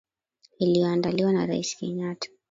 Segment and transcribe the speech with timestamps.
[0.59, 2.29] iliyoandaliwa na Raisi Kenyatta